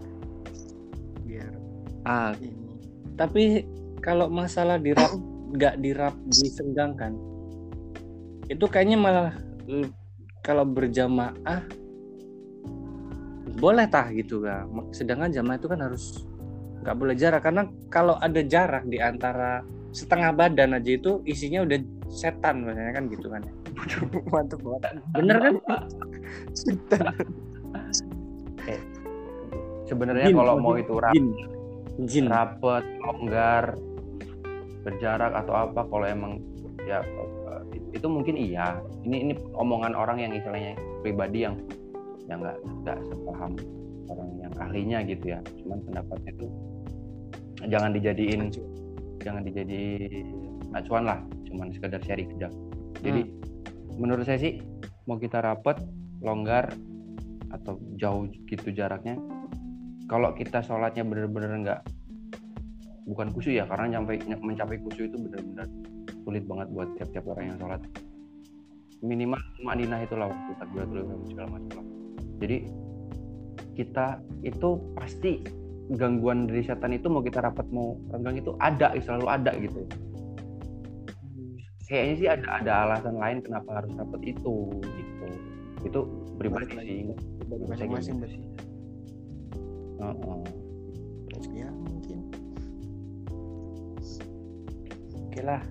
Biar 1.25 1.53
Ah, 2.05 2.37
ini 2.37 2.69
tapi 3.19 3.67
kalau 3.99 4.31
masalah 4.31 4.79
dirap 4.79 5.11
nggak 5.51 5.83
dirap 5.83 6.15
disenggangkan 6.31 7.19
itu 8.49 8.65
kayaknya 8.69 8.97
malah 8.97 9.33
eh, 9.69 9.89
kalau 10.41 10.65
berjamaah 10.65 11.61
boleh 13.59 13.87
tah 13.91 14.07
gitu 14.15 14.45
kan 14.45 14.71
sedangkan 14.95 15.35
jamaah 15.35 15.59
itu 15.59 15.69
kan 15.69 15.81
harus 15.83 16.29
nggak 16.83 16.97
boleh 16.97 17.15
jarak. 17.19 17.43
Karena 17.45 17.63
kalau 17.91 18.17
ada 18.17 18.41
jarak 18.41 18.87
di 18.87 18.97
antara 18.97 19.61
setengah 19.93 20.33
badan 20.33 20.77
aja 20.79 20.91
itu 20.95 21.21
isinya 21.29 21.65
udah 21.65 21.79
setan 22.09 22.65
biasanya 22.65 22.93
kan 22.95 23.05
gitu 23.11 23.27
kan. 23.29 23.43
Mantep 24.33 24.61
banget. 24.63 24.97
bener 25.13 25.37
kan? 25.37 25.55
Sebenarnya 29.89 30.29
Jin, 30.29 30.37
kalau 30.37 30.55
oh, 30.57 30.61
mau 30.61 30.75
itu 30.77 30.95
rap, 31.01 31.17
jin 31.17 31.33
jin. 32.05 32.29
rapet 32.29 32.85
longgar 33.01 33.73
berjarak 34.85 35.33
atau 35.33 35.55
apa 35.65 35.81
kalau 35.89 36.05
emang 36.05 36.33
ya 36.85 37.01
eh, 37.01 37.29
itu 37.93 38.07
mungkin 38.07 38.35
iya. 38.37 38.79
Ini 39.05 39.17
ini 39.29 39.33
omongan 39.57 39.93
orang 39.97 40.23
yang 40.23 40.33
istilahnya 40.35 40.77
pribadi 41.01 41.45
yang 41.45 41.57
yang 42.29 42.45
nggak 42.45 42.59
nggak 42.85 42.99
sepaham 43.09 43.53
orang 44.09 44.31
yang 44.41 44.53
ahlinya 44.61 44.99
gitu 45.05 45.33
ya. 45.37 45.41
Cuman 45.65 45.79
pendapatnya 45.85 46.31
itu 46.37 46.47
jangan 47.69 47.91
dijadiin 47.93 48.41
jangan 49.23 49.43
dijadiin 49.45 50.27
acuan 50.77 51.05
lah. 51.09 51.19
Cuman 51.49 51.73
sekedar 51.73 52.01
sharing 52.05 52.37
aja. 52.39 52.49
Jadi 53.01 53.23
menurut 53.99 54.25
saya 54.27 54.39
sih 54.39 54.63
mau 55.09 55.17
kita 55.17 55.41
rapet 55.41 55.81
longgar 56.21 56.71
atau 57.49 57.81
jauh 57.97 58.29
gitu 58.45 58.69
jaraknya 58.77 59.17
kalau 60.09 60.33
kita 60.37 60.61
sholatnya 60.61 61.05
bener-bener 61.05 61.53
nggak 61.65 61.81
bukan 63.09 63.33
khusyuk 63.33 63.57
ya 63.57 63.65
karena 63.65 63.99
nyampe 63.99 64.21
mencapai 64.41 64.77
khusyuk 64.85 65.09
itu 65.09 65.17
benar-benar 65.17 65.69
sulit 66.29 66.45
banget 66.45 66.69
buat 66.77 66.89
tiap-tiap 67.01 67.25
orang 67.33 67.57
yang 67.57 67.57
sholat. 67.57 67.81
Minimal 69.01 69.41
makninah 69.65 70.05
itulah 70.05 70.29
waktu 70.29 70.51
takbiratul 70.61 71.01
ihram 71.01 71.23
segala 71.31 71.49
macam 71.57 71.89
jadi 72.39 72.67
kita 73.75 74.23
itu 74.47 74.79
pasti 74.95 75.43
gangguan 75.95 76.47
dari 76.47 76.63
setan 76.67 76.95
itu 76.95 77.07
mau 77.11 77.23
kita 77.23 77.43
rapat 77.43 77.67
mau 77.71 77.99
renggang 78.15 78.39
itu 78.39 78.55
ada 78.63 78.95
selalu 78.99 79.27
ada 79.27 79.53
gitu. 79.59 79.83
Kayaknya 81.89 82.15
sih 82.21 82.29
ada 82.29 82.47
ada 82.61 82.73
alasan 82.85 83.17
lain 83.17 83.39
kenapa 83.41 83.83
harus 83.83 83.91
rapat 83.97 84.21
itu 84.23 84.55
gitu. 84.83 85.27
Itu 85.87 86.01
pribadi 86.37 86.75
sih. 86.85 86.99
masing-masing 87.49 88.17
gitu. 88.21 88.27
Ya 91.55 91.71
mungkin. 91.73 92.19
Oke 95.27 95.41
lah. 95.43 95.63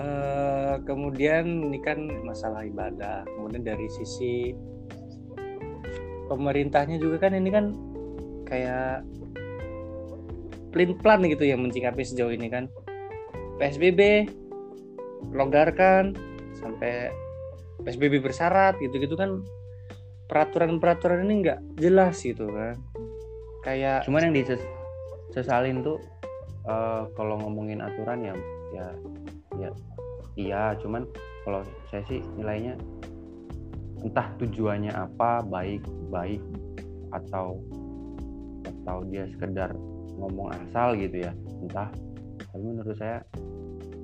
Eh, 0.00 0.74
kemudian 0.88 1.44
ini 1.68 1.78
kan 1.84 2.08
masalah 2.24 2.64
ibadah. 2.64 3.20
Kemudian 3.28 3.60
dari 3.60 3.84
sisi 3.92 4.56
pemerintahnya 6.24 6.96
juga 6.96 7.28
kan 7.28 7.36
ini 7.36 7.50
kan 7.52 7.76
kayak 8.48 9.04
plan 10.72 10.94
plan 11.02 11.20
gitu 11.28 11.44
yang 11.44 11.60
mencikapi 11.60 12.00
sejauh 12.00 12.32
ini 12.32 12.48
kan. 12.48 12.72
PSBB 13.60 14.24
longgarkan 15.36 16.16
sampai 16.56 17.12
PSBB 17.84 18.24
bersyarat 18.24 18.80
gitu-gitu 18.80 19.20
kan 19.20 19.44
peraturan-peraturan 20.32 21.28
ini 21.28 21.44
nggak 21.44 21.60
jelas 21.76 22.24
gitu 22.24 22.48
kan. 22.48 22.80
Kayak 23.60 24.08
cuman 24.08 24.32
yang 24.32 24.34
disesalin 24.40 25.84
tuh 25.84 26.00
eh, 26.64 27.04
kalau 27.12 27.36
ngomongin 27.36 27.84
aturan 27.84 28.24
ya 28.24 28.34
ya 28.72 28.88
ya 29.60 29.70
iya 30.40 30.62
cuman 30.80 31.04
kalau 31.44 31.60
saya 31.92 32.02
sih 32.08 32.24
nilainya 32.40 32.76
entah 34.00 34.32
tujuannya 34.40 34.92
apa 34.96 35.44
baik 35.44 35.84
baik 36.08 36.40
atau 37.12 37.60
atau 38.64 39.04
dia 39.06 39.28
sekedar 39.28 39.76
ngomong 40.16 40.52
asal 40.66 40.96
gitu 40.96 41.28
ya 41.28 41.32
entah. 41.64 41.88
Tapi 42.50 42.64
menurut 42.64 42.96
saya 42.98 43.22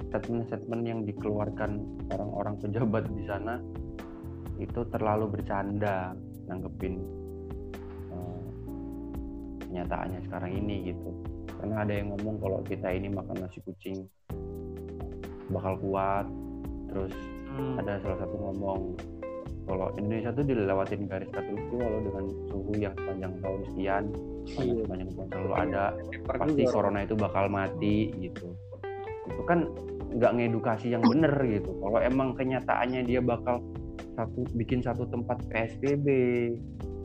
statement-statement 0.09 0.83
yang 0.87 1.01
dikeluarkan 1.05 1.83
orang-orang 2.15 2.55
pejabat 2.63 3.05
di 3.11 3.25
sana 3.27 3.59
itu 4.57 4.81
terlalu 4.89 5.37
bercanda 5.37 6.17
nanggepin 6.49 7.03
eh, 8.15 8.43
kenyataannya 9.67 10.21
sekarang 10.25 10.53
ini 10.57 10.95
gitu. 10.95 11.11
Karena 11.57 11.83
ada 11.85 11.93
yang 11.93 12.15
ngomong 12.15 12.37
kalau 12.41 12.61
kita 12.65 12.89
ini 12.93 13.11
makan 13.11 13.45
nasi 13.45 13.59
kucing 13.65 14.07
bakal 15.51 15.75
kuat. 15.81 16.27
Terus 16.91 17.13
hmm, 17.53 17.81
ada 17.83 17.99
salah 18.03 18.19
satu 18.25 18.37
ngomong 18.37 18.81
kalau 19.67 19.91
Indonesia 19.99 20.31
tuh 20.31 20.47
dilewatin 20.47 21.11
garis 21.11 21.27
katulistiwa 21.35 21.87
loh 21.91 22.01
dengan 22.07 22.25
suhu 22.47 22.73
yang 22.79 22.95
sepanjang 22.95 23.33
tahun 23.43 23.61
sekian 23.67 24.05
panas 24.47 24.63
Iya. 24.63 24.83
sepanjang 24.87 25.11
tahun 25.11 25.29
selalu 25.35 25.53
ada 25.59 25.85
paper 26.07 26.35
pasti 26.39 26.63
corona 26.71 26.99
itu 27.03 27.15
bakal 27.19 27.45
mati 27.51 27.97
gitu. 28.23 28.49
Itu 29.27 29.43
kan 29.43 29.67
nggak 30.15 30.33
ngedukasi 30.39 30.95
yang 30.95 31.03
bener 31.03 31.35
gitu. 31.51 31.71
Kalau 31.83 31.99
emang 31.99 32.39
kenyataannya 32.39 33.03
dia 33.03 33.19
bakal 33.19 33.59
satu 34.15 34.47
bikin 34.55 34.81
satu 34.81 35.05
tempat 35.11 35.43
PSBB 35.51 36.07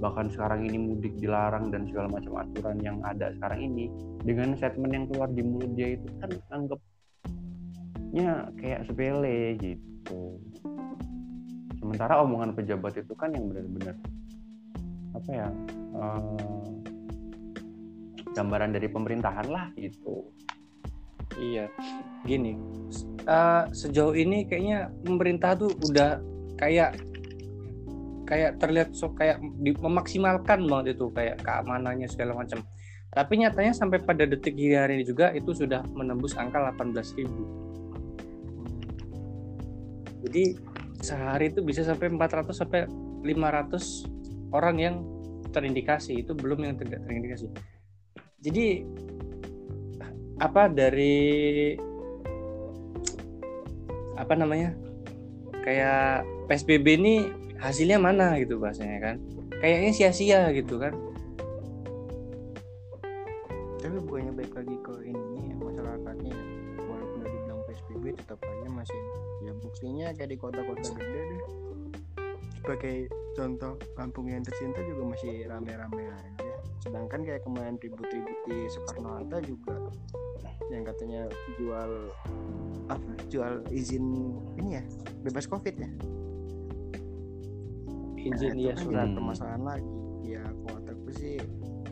bahkan 0.02 0.30
sekarang 0.34 0.66
ini 0.66 0.82
mudik 0.82 1.14
dilarang 1.22 1.70
dan 1.70 1.86
segala 1.86 2.10
macam 2.10 2.42
aturan 2.42 2.82
yang 2.82 2.98
ada 3.06 3.30
sekarang 3.38 3.70
ini 3.70 3.86
dengan 4.26 4.58
statement 4.58 4.92
yang 4.94 5.06
keluar 5.06 5.30
di 5.30 5.46
mulut 5.46 5.72
dia 5.78 5.94
itu 5.94 6.10
kan 6.18 6.66
anggapnya 8.12 8.52
kayak 8.60 8.80
sepele 8.84 9.56
gitu. 9.56 10.36
Sementara 11.80 12.20
omongan 12.20 12.52
pejabat 12.52 13.00
itu 13.00 13.16
kan 13.16 13.32
yang 13.32 13.48
benar-benar 13.48 13.96
apa 15.12 15.30
ya 15.32 15.48
uh, 15.96 16.68
gambaran 18.36 18.76
dari 18.76 18.88
pemerintahan 18.92 19.48
lah 19.48 19.72
gitu. 19.80 20.28
Iya. 21.40 21.72
Gini 22.28 22.60
uh, 23.32 23.72
sejauh 23.72 24.14
ini 24.14 24.44
kayaknya 24.44 24.92
pemerintah 25.08 25.56
tuh 25.56 25.72
udah 25.88 26.20
kayak 26.60 27.00
kayak 28.28 28.60
terlihat 28.60 28.92
so 28.92 29.12
kayak 29.16 29.40
di, 29.64 29.72
memaksimalkan 29.76 30.68
banget 30.68 31.00
itu 31.00 31.08
kayak 31.16 31.40
keamanannya 31.48 32.12
segala 32.12 32.36
macam. 32.36 32.60
Tapi 33.12 33.44
nyatanya 33.44 33.76
sampai 33.76 34.00
pada 34.04 34.24
detik 34.24 34.56
hari 34.56 35.00
ini 35.00 35.04
juga 35.08 35.32
itu 35.32 35.52
sudah 35.52 35.84
menembus 35.96 36.36
angka 36.36 36.60
18.000 36.76 37.61
jadi 40.32 40.56
sehari 41.04 41.52
itu 41.52 41.60
bisa 41.60 41.84
sampai 41.84 42.08
400 42.08 42.56
sampai 42.56 42.88
500 43.20 44.56
orang 44.56 44.76
yang 44.80 44.96
terindikasi. 45.52 46.24
Itu 46.24 46.32
belum 46.32 46.64
yang 46.64 46.80
tidak 46.80 47.04
terindikasi. 47.04 47.52
Jadi 48.40 48.88
apa 50.40 50.72
dari 50.72 51.76
apa 54.16 54.34
namanya 54.40 54.72
kayak 55.68 56.24
PSBB 56.48 56.88
ini 56.96 57.16
hasilnya 57.60 58.00
mana 58.00 58.40
gitu 58.40 58.56
bahasanya 58.56 59.12
kan? 59.12 59.16
Kayaknya 59.60 59.92
sia-sia 59.92 60.48
gitu 60.56 60.80
kan? 60.80 60.96
Tapi 63.84 64.00
bukannya 64.08 64.32
baik 64.32 64.56
lagi 64.56 64.76
ke 64.80 64.94
ini 65.12 65.52
ya 65.52 65.56
masyarakatnya 65.60 66.34
walaupun 66.88 67.20
udah 67.20 67.30
dibilang 67.30 67.41
PSBB 67.72 68.20
tetap 68.20 68.44
aja 68.44 68.68
masih 68.68 69.00
ya 69.48 69.56
buktinya 69.56 70.12
kayak 70.12 70.36
di 70.36 70.38
kota-kota 70.38 70.92
gede 70.92 71.22
deh. 71.32 71.44
Sebagai 72.60 72.98
contoh 73.34 73.80
kampung 73.96 74.28
yang 74.28 74.44
tercinta 74.44 74.84
juga 74.84 75.16
masih 75.16 75.48
rame-rame 75.48 76.12
aja. 76.12 76.56
Sedangkan 76.84 77.24
kayak 77.24 77.48
kemarin 77.48 77.80
ribut-ribut 77.80 78.38
di 78.52 78.68
Soekarno 78.68 79.24
Hatta 79.24 79.40
juga 79.40 79.80
yang 80.68 80.84
katanya 80.84 81.28
jual 81.60 82.12
apa 82.92 83.12
jual 83.32 83.64
izin 83.72 84.04
ini 84.60 84.70
ya 84.76 84.84
bebas 85.24 85.48
covid 85.48 85.80
ya. 85.80 85.90
Izin 88.20 88.60
nah, 88.60 88.68
ya 88.68 88.74
kan 88.76 88.84
surat 88.84 89.08
permasalahan 89.16 89.64
lagi. 89.64 89.96
Ya 90.28 90.44
aku 90.44 91.10
sih 91.16 91.40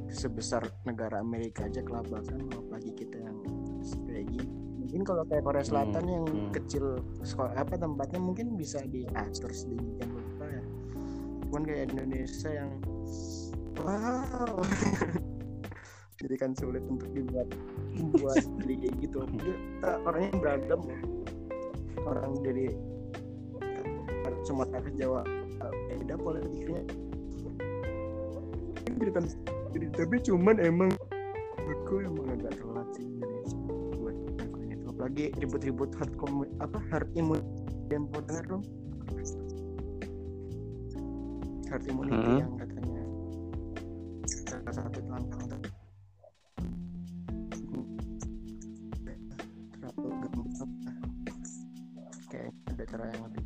sebesar 0.10 0.68
negara 0.84 1.22
Amerika 1.22 1.66
aja 1.70 1.80
kelabakan 1.86 2.50
apalagi 2.52 2.92
kita 2.98 3.29
mungkin 5.00 5.15
kalau 5.15 5.24
kayak 5.32 5.44
Korea 5.48 5.63
hmm, 5.63 5.72
Selatan 5.72 6.03
hmm. 6.03 6.12
yang 6.12 6.25
hmm. 6.27 6.51
kecil 6.51 6.86
sekolah 7.24 7.56
apa 7.56 7.79
tempatnya 7.79 8.20
mungkin 8.20 8.60
bisa 8.60 8.84
diatur 8.84 9.48
sedemikian 9.48 10.12
rupa 10.12 10.46
ya. 10.51 10.63
Cuman 11.48 11.63
kayak 11.63 11.84
Indonesia 11.96 12.50
yang 12.51 12.72
wow. 13.79 14.60
Jadi 16.20 16.36
kan 16.36 16.51
sulit 16.51 16.84
untuk 16.84 17.08
dibuat 17.15 17.48
buat 18.20 18.44
kayak 18.68 18.91
gitu. 19.00 19.24
Kita 19.24 20.03
orangnya 20.03 20.36
beragam 20.36 20.84
ya. 20.84 21.00
Orang 22.04 22.43
dari 22.43 22.76
Sumatera 24.43 24.84
ke 24.84 24.91
Jawa 25.00 25.24
beda 25.95 26.15
pola 26.19 26.43
pikirnya 26.43 26.84
jadi 29.71 29.88
tapi 29.95 30.15
cuman 30.28 30.60
emang 30.60 30.91
aku 31.56 32.02
emang 32.02 32.34
agak 32.34 32.56
telat 32.58 32.88
sih 32.97 33.06
Indonesia 33.06 33.68
apalagi 35.00 35.32
ribut-ribut 35.40 35.96
hard 35.96 36.12
komu 36.20 36.44
apa 36.60 36.76
hard 36.92 37.08
imun 37.16 37.40
yang 37.88 38.04
dengar 38.12 38.44
dong 38.52 38.68
hard 41.72 41.84
immunity 41.88 42.20
hmm. 42.20 42.44
yang 42.44 42.52
katanya 42.60 43.04
salah 44.44 44.74
satu 44.76 45.00
langkah 45.08 45.40
untuk 45.40 45.72
terlalu 49.72 50.10
gampang 50.20 50.72
kayak 52.28 52.52
ada 52.68 52.84
cara 52.84 53.04
yang 53.08 53.24
lebih 53.32 53.44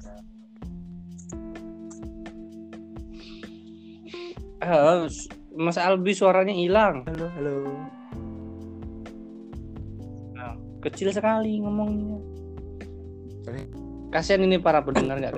Halo, 4.63 5.11
Mas 5.59 5.75
Albi 5.75 6.15
suaranya 6.15 6.55
hilang. 6.55 7.03
Halo, 7.03 7.27
halo. 7.35 7.62
Kecil 10.93 11.09
sekali 11.09 11.57
ngomongnya. 11.57 12.21
Kasihan 14.13 14.45
ini 14.45 14.61
para 14.61 14.85
pendengar 14.85 15.17
nggak. 15.17 15.33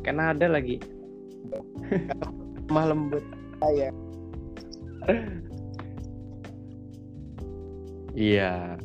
Karena 0.00 0.32
ada 0.32 0.46
lagi. 0.48 0.80
Malam 2.72 3.12
lembut. 3.12 3.24
ya. 3.76 3.92
Iya. 8.16 8.80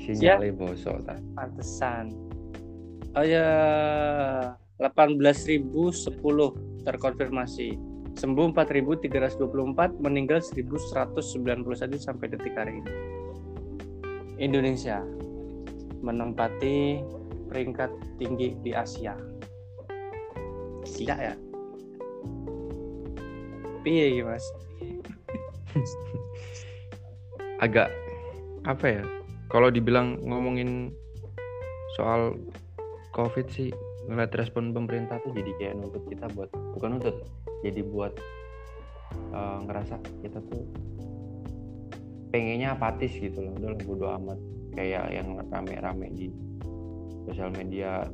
Sinyalnya 0.00 0.48
ya. 0.48 0.56
bosok 0.56 0.96
Pantesan. 1.36 2.08
Oh 3.12 3.24
ya 3.26 3.44
18.010 4.80 5.68
terkonfirmasi. 6.88 7.91
Sembuh 8.16 8.52
4.324, 8.52 9.98
meninggal 9.98 10.44
1.191 10.44 11.16
sampai 11.96 12.26
detik 12.28 12.54
hari 12.54 12.80
ini. 12.80 12.92
Indonesia 14.42 15.00
menempati 16.02 16.98
peringkat 17.48 17.90
tinggi 18.18 18.58
di 18.60 18.74
Asia. 18.74 19.14
Tidak 20.82 21.18
ya? 21.18 21.34
Piye 23.82 24.22
Mas? 24.22 24.46
Agak 27.64 27.90
apa 28.66 28.86
ya? 28.86 29.02
Kalau 29.50 29.68
dibilang 29.68 30.18
ngomongin 30.24 30.90
soal 31.98 32.38
COVID 33.12 33.46
sih 33.52 33.68
ngeliat 34.08 34.34
respon 34.34 34.74
pemerintah 34.74 35.20
tuh 35.22 35.30
jadi 35.30 35.50
kayak 35.60 35.74
nuntut 35.78 36.02
kita 36.10 36.26
buat 36.34 36.50
bukan 36.74 36.98
nuntut 36.98 37.22
jadi 37.62 37.80
buat 37.86 38.14
uh, 39.32 39.58
ngerasa 39.66 39.98
kita 40.26 40.38
tuh 40.50 40.62
pengennya 42.34 42.74
apatis 42.74 43.14
gitu 43.16 43.38
loh. 43.42 43.54
Udah 43.58 43.78
bodo 43.86 44.06
amat. 44.18 44.38
Kayak 44.72 45.12
yang 45.12 45.36
rame-rame 45.52 46.08
di 46.16 46.32
sosial 47.28 47.52
media 47.52 48.08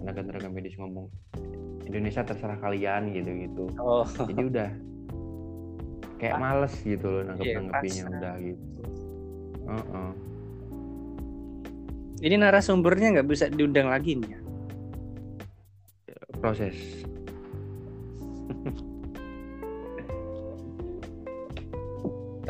tenaga-tenaga 0.00 0.48
medis 0.48 0.74
ngomong 0.80 1.12
Indonesia 1.84 2.24
terserah 2.24 2.56
kalian 2.56 3.12
gitu 3.12 3.30
gitu 3.36 3.64
oh. 3.76 4.08
jadi 4.32 4.42
udah 4.48 4.70
kayak 6.16 6.36
males 6.40 6.74
gitu 6.80 7.04
loh 7.04 7.22
nanggep 7.28 7.56
nanggepinnya 7.56 8.04
yeah, 8.04 8.12
udah 8.16 8.34
gitu. 8.40 8.82
Uh 9.70 9.72
-uh. 9.76 10.10
ini 12.24 12.34
narasumbernya 12.40 13.20
nggak 13.20 13.28
bisa 13.28 13.48
diundang 13.52 13.88
lagi 13.88 14.16
nih 14.18 14.36
ya? 14.36 14.40
Proses 16.40 16.76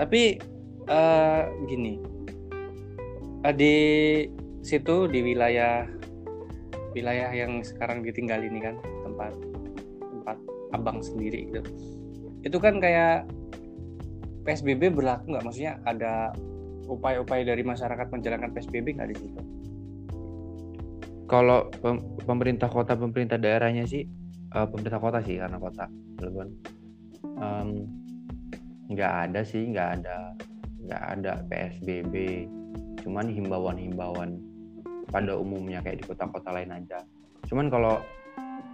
tapi 0.00 0.40
uh, 0.88 1.44
gini. 1.68 2.00
Di 3.52 3.76
situ 4.64 5.08
di 5.08 5.20
wilayah 5.20 5.84
wilayah 6.96 7.30
yang 7.32 7.60
sekarang 7.60 8.04
ditinggal 8.04 8.40
ini 8.40 8.60
kan 8.60 8.76
tempat 9.04 9.32
tempat 10.00 10.36
abang 10.72 11.04
sendiri 11.04 11.52
gitu. 11.52 11.60
Itu 12.40 12.56
kan 12.56 12.80
kayak 12.80 13.28
PSBB 14.48 14.96
berlaku 14.96 15.36
nggak? 15.36 15.44
Maksudnya 15.44 15.76
ada 15.84 16.32
upaya-upaya 16.88 17.44
dari 17.44 17.60
masyarakat 17.60 18.08
menjalankan 18.08 18.56
PSBB 18.56 18.96
nggak 18.96 19.10
di 19.12 19.16
situ? 19.20 19.40
Kalau 21.28 21.70
pemerintah 22.26 22.66
kota 22.66 22.98
pemerintah 22.98 23.38
daerahnya 23.38 23.86
sih 23.86 24.02
uh, 24.56 24.66
pemerintah 24.66 24.98
kota 24.98 25.18
sih 25.22 25.38
karena 25.38 25.56
kota 25.62 25.86
Cilegon 26.18 26.50
nggak 28.90 29.12
ada 29.30 29.40
sih 29.46 29.70
nggak 29.70 29.88
ada 30.02 30.16
nggak 30.90 31.02
ada 31.14 31.32
PSBB 31.46 32.14
cuman 33.06 33.30
himbauan-himbauan 33.30 34.42
pada 35.10 35.34
umumnya 35.34 35.82
kayak 35.82 36.00
di 36.00 36.04
kota-kota 36.06 36.54
lain 36.54 36.70
aja. 36.70 37.02
Cuman 37.50 37.66
kalau 37.66 37.98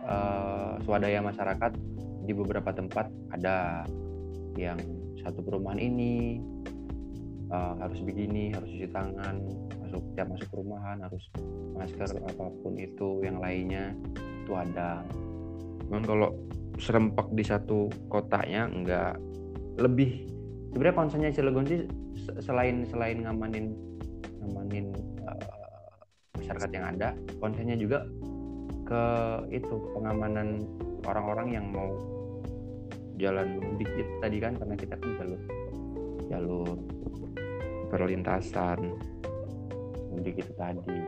uh, 0.04 0.76
swadaya 0.84 1.24
masyarakat 1.24 1.72
di 2.28 2.32
beberapa 2.36 2.70
tempat 2.74 3.08
ada 3.32 3.88
yang 4.58 4.76
satu 5.24 5.40
perumahan 5.40 5.80
ini 5.80 6.38
uh, 7.48 7.74
harus 7.80 7.98
begini 8.04 8.52
harus 8.52 8.68
cuci 8.68 8.88
tangan 8.92 9.40
masuk 9.80 10.02
tiap 10.18 10.28
masuk 10.28 10.50
rumahan 10.52 11.00
harus 11.00 11.24
masker 11.76 12.08
apa 12.20 12.44
pun 12.60 12.74
itu 12.76 13.24
yang 13.24 13.40
lainnya 13.40 13.96
itu 14.44 14.52
ada. 14.52 15.00
Cuman 15.88 16.04
kalau 16.04 16.28
serempak 16.76 17.32
di 17.32 17.44
satu 17.46 17.88
kotanya 18.12 18.68
enggak 18.68 19.16
lebih 19.76 20.24
sebenarnya 20.72 20.96
konsennya 20.96 21.30
Cilegon 21.32 21.66
sih 21.68 21.80
selain 22.40 22.84
selain 22.88 23.24
ngamanin 23.24 23.76
ngamanin 24.40 24.92
uh, 25.24 25.92
masyarakat 26.40 26.70
yang 26.72 26.84
ada 26.96 27.08
konsennya 27.40 27.76
juga 27.76 28.04
ke 28.86 29.02
itu 29.50 29.74
pengamanan 29.92 30.62
orang-orang 31.04 31.48
yang 31.52 31.66
mau 31.74 31.90
jalan 33.16 33.58
mudik 33.60 33.88
itu 33.96 34.12
tadi 34.20 34.36
kan 34.38 34.52
karena 34.60 34.76
kita 34.76 34.94
kan 35.00 35.10
jalur 35.16 35.42
jalur 36.28 36.76
perlintasan 37.88 38.78
mudik 40.12 40.40
itu 40.40 40.52
tadi. 40.56 41.00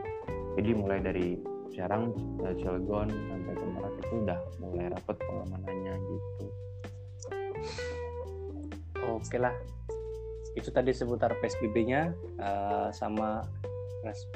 Jadi 0.57 0.69
mulai 0.75 0.99
dari 0.99 1.39
sekarang 1.71 2.11
Cilegon 2.59 3.07
sampai 3.07 3.53
ke 3.55 3.65
Merak 3.69 3.93
itu 4.01 4.15
udah 4.25 4.39
mulai 4.59 4.85
rapat 4.91 5.15
pengamanannya 5.23 5.93
gitu 5.95 6.45
oke 9.07 9.37
lah. 9.39 9.55
Itu 10.57 10.73
tadi 10.73 10.91
seputar 10.91 11.37
PSBB-nya 11.39 12.11
uh, 12.41 12.89
sama 12.91 13.45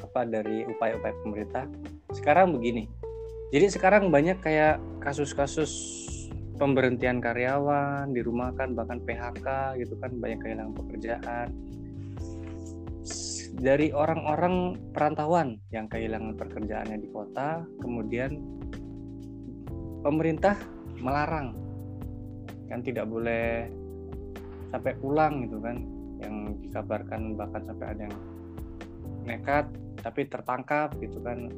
apa 0.03 0.21
dari 0.27 0.67
upaya-upaya 0.67 1.15
pemerintah. 1.23 1.65
Sekarang 2.11 2.55
begini. 2.55 2.87
Jadi 3.53 3.69
sekarang 3.69 4.09
banyak 4.09 4.41
kayak 4.41 4.81
kasus-kasus 4.99 5.71
pemberhentian 6.57 7.21
karyawan 7.21 8.09
dirumahkan 8.13 8.77
bahkan 8.77 9.01
PHK 9.01 9.77
gitu 9.81 9.93
kan 10.01 10.11
banyak 10.17 10.39
kehilangan 10.41 10.73
pekerjaan. 10.77 11.47
Dari 13.53 13.93
orang-orang 13.93 14.81
perantauan 14.91 15.61
yang 15.69 15.85
kehilangan 15.85 16.33
pekerjaannya 16.33 16.97
di 16.97 17.09
kota 17.13 17.61
kemudian 17.79 18.41
pemerintah 20.01 20.57
melarang. 20.97 21.53
Kan 22.67 22.81
tidak 22.81 23.05
boleh 23.05 23.69
sampai 24.73 24.97
pulang 24.97 25.45
gitu 25.45 25.61
kan 25.61 25.85
yang 26.17 26.57
dikabarkan 26.65 27.37
bahkan 27.37 27.61
sampai 27.61 27.93
ada 27.93 28.01
yang 28.09 28.15
nekat 29.29 29.69
tapi 30.01 30.25
tertangkap 30.25 30.89
gitu 30.97 31.21
kan 31.21 31.53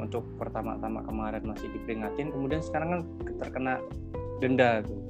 untuk 0.00 0.24
pertama-tama 0.40 1.04
kemarin 1.04 1.44
masih 1.44 1.68
diperingatin 1.76 2.32
kemudian 2.32 2.64
sekarang 2.64 2.88
kan 2.88 3.00
terkena 3.44 3.74
denda 4.40 4.80
tuh. 4.84 5.00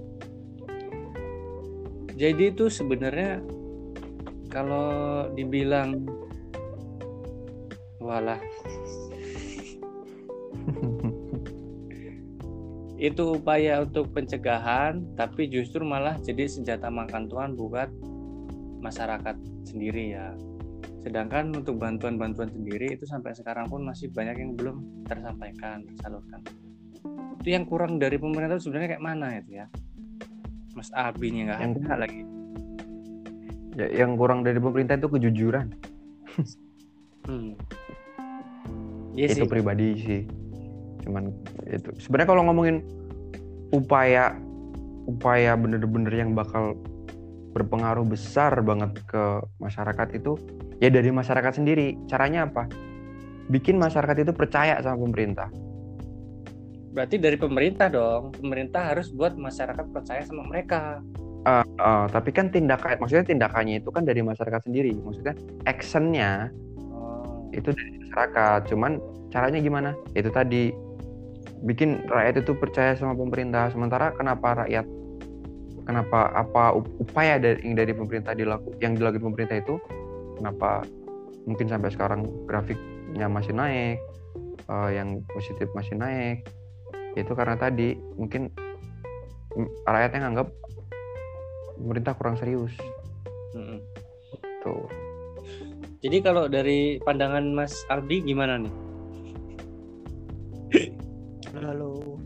Jadi 2.16 2.48
itu 2.48 2.72
sebenarnya 2.72 3.44
kalau 4.48 5.28
dibilang 5.36 6.06
walah 8.00 8.40
itu 12.96 13.36
upaya 13.36 13.84
untuk 13.84 14.08
pencegahan 14.16 15.04
tapi 15.20 15.52
justru 15.52 15.84
malah 15.84 16.16
jadi 16.24 16.48
senjata 16.48 16.88
makan 16.88 17.28
tuan 17.28 17.52
buat 17.52 17.92
masyarakat 18.80 19.36
sendiri 19.68 20.16
ya. 20.16 20.32
Sedangkan 21.04 21.54
untuk 21.54 21.78
bantuan-bantuan 21.78 22.50
sendiri 22.50 22.96
itu 22.96 23.04
sampai 23.06 23.36
sekarang 23.36 23.68
pun 23.68 23.84
masih 23.84 24.10
banyak 24.10 24.36
yang 24.40 24.52
belum 24.56 25.06
tersampaikan 25.06 25.84
tersalurkan. 25.92 26.40
Itu 27.44 27.48
yang 27.52 27.68
kurang 27.68 28.00
dari 28.00 28.16
pemerintah 28.16 28.58
sebenarnya 28.58 28.96
kayak 28.96 29.04
mana 29.04 29.28
itu 29.38 29.60
ya? 29.60 29.66
Mas 30.72 30.90
Abi 30.96 31.30
nya 31.36 31.52
nggak 31.52 31.60
ada 31.62 31.94
lagi. 32.08 32.22
Ya, 33.76 33.86
yang 33.92 34.16
kurang 34.16 34.40
dari 34.40 34.56
pemerintah 34.56 34.96
itu 34.96 35.08
kejujuran. 35.12 35.66
Hmm. 37.26 37.58
Iya 39.18 39.34
itu 39.34 39.42
sih. 39.42 39.50
pribadi 39.50 39.86
sih 39.98 40.22
cuman 41.06 41.30
itu 41.70 41.90
sebenarnya 42.02 42.28
kalau 42.34 42.42
ngomongin 42.50 42.82
upaya 43.70 44.34
upaya 45.06 45.54
bener-bener 45.54 46.10
yang 46.10 46.34
bakal 46.34 46.74
berpengaruh 47.54 48.04
besar 48.04 48.52
banget 48.60 48.98
ke 49.08 49.40
masyarakat 49.62 50.18
itu 50.18 50.36
ya 50.82 50.92
dari 50.92 51.08
masyarakat 51.08 51.62
sendiri 51.62 51.96
caranya 52.10 52.44
apa 52.44 52.68
bikin 53.48 53.78
masyarakat 53.78 54.26
itu 54.26 54.32
percaya 54.34 54.76
sama 54.82 55.06
pemerintah 55.06 55.48
berarti 56.92 57.16
dari 57.16 57.38
pemerintah 57.38 57.86
dong 57.88 58.34
pemerintah 58.34 58.92
harus 58.92 59.08
buat 59.14 59.38
masyarakat 59.38 59.86
percaya 59.94 60.26
sama 60.26 60.44
mereka 60.44 61.00
Uh, 61.46 61.62
uh, 61.78 62.04
tapi 62.10 62.34
kan 62.34 62.50
tindakan, 62.50 62.98
maksudnya 62.98 63.22
tindakannya 63.22 63.78
itu 63.78 63.86
kan 63.94 64.02
dari 64.02 64.18
masyarakat 64.18 64.66
sendiri. 64.66 64.98
Maksudnya 64.98 65.38
actionnya 65.62 66.50
oh. 66.74 67.46
itu 67.54 67.70
dari 67.70 68.02
masyarakat. 68.02 68.60
Cuman 68.66 68.98
caranya 69.30 69.62
gimana? 69.62 69.94
Itu 70.18 70.34
tadi 70.34 70.74
bikin 71.66 72.06
rakyat 72.06 72.46
itu 72.46 72.54
percaya 72.54 72.94
sama 72.94 73.18
pemerintah. 73.18 73.68
Sementara 73.74 74.14
kenapa 74.14 74.64
rakyat, 74.64 74.86
kenapa 75.82 76.30
apa 76.32 76.78
upaya 76.78 77.42
dari 77.42 77.58
yang 77.66 77.74
dari 77.74 77.92
pemerintah 77.92 78.32
dilaku, 78.38 78.70
yang 78.78 78.94
dilakukan 78.94 79.34
pemerintah 79.34 79.58
itu, 79.58 79.74
kenapa 80.38 80.86
mungkin 81.44 81.66
sampai 81.66 81.90
sekarang 81.90 82.20
grafiknya 82.46 83.26
masih 83.26 83.52
naik, 83.52 83.98
uh, 84.70 84.90
yang 84.94 85.20
positif 85.34 85.66
masih 85.74 85.98
naik? 85.98 86.46
Itu 87.18 87.34
karena 87.34 87.58
tadi 87.58 87.98
mungkin 88.14 88.54
rakyatnya 89.88 90.30
nganggap 90.30 90.48
pemerintah 91.82 92.14
kurang 92.14 92.38
serius. 92.38 92.72
Hmm. 93.58 93.82
Tuh. 94.62 94.86
Jadi 96.04 96.22
kalau 96.22 96.46
dari 96.46 97.02
pandangan 97.02 97.50
Mas 97.56 97.72
Aldi 97.90 98.22
gimana 98.22 98.62
nih? 98.62 98.85
Halo. 101.56 102.20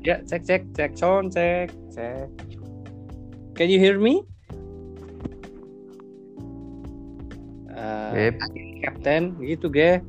Ya, 0.00 0.24
cek 0.24 0.48
cek 0.48 0.62
cek 0.72 0.96
sound 0.96 1.36
cek 1.36 1.68
cek. 1.92 2.32
Can 3.52 3.68
you 3.68 3.76
hear 3.76 4.00
me? 4.00 4.24
Uh, 7.68 8.16
Beb. 8.16 8.40
Captain, 8.80 9.36
gitu 9.44 9.68
ge. 9.68 10.00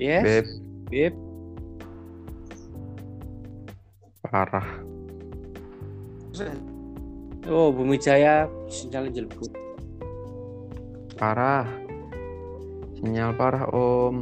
Yes. 0.00 0.24
Beb. 0.24 0.46
Beb. 0.88 1.14
Parah. 4.24 4.68
Oh, 7.48 7.68
Bumi 7.68 8.00
Jaya 8.00 8.48
sinyalnya 8.72 9.24
jelek. 9.24 9.67
Parah. 11.18 11.66
Sinyal 12.94 13.34
parah, 13.34 13.66
Om. 13.74 14.16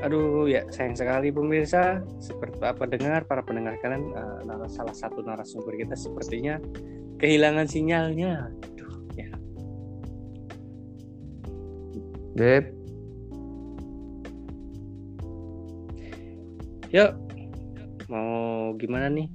Aduh, 0.00 0.46
ya 0.46 0.62
sayang 0.70 0.94
sekali 0.94 1.34
pemirsa. 1.34 2.00
Seperti 2.22 2.62
apa 2.62 2.86
dengar 2.86 3.26
para 3.26 3.42
pendengar 3.42 3.74
kalian 3.82 4.14
uh, 4.14 4.70
salah 4.70 4.94
satu 4.94 5.20
narasumber 5.26 5.74
kita 5.74 5.98
sepertinya 5.98 6.62
kehilangan 7.18 7.66
sinyalnya. 7.66 8.48
Aduh, 8.78 8.94
ya. 9.18 9.30
Beb. 12.38 12.64
Yuk, 16.90 17.10
mau 18.10 18.74
gimana 18.78 19.10
nih? 19.10 19.26